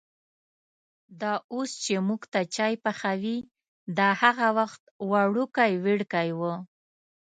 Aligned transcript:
دا 1.21 1.33
اوس 1.53 1.69
چې 1.83 1.93
مونږ 2.07 2.21
ته 2.33 2.39
چای 2.55 2.73
پخوي، 2.83 3.37
دا 3.97 4.09
هغه 4.21 4.47
وخت 4.57 4.81
وړوکی 5.09 5.73
وړکی 5.83 6.29
و. 6.39 6.41